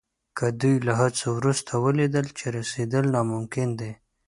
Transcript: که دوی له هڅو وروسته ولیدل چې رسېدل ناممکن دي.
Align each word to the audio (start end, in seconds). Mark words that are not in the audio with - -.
که 0.37 0.45
دوی 0.61 0.75
له 0.87 0.93
هڅو 1.01 1.27
وروسته 1.39 1.71
ولیدل 1.85 2.27
چې 2.37 2.45
رسېدل 2.57 3.05
ناممکن 3.15 3.69
دي. 3.79 3.91